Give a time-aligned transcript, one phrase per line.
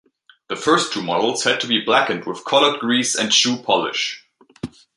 [0.49, 4.25] The first two models had to be blackened with colored grease and shoe polish.